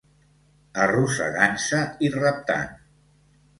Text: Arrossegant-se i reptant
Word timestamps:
Arrossegant-se 0.85 1.83
i 2.09 2.13
reptant 2.17 2.75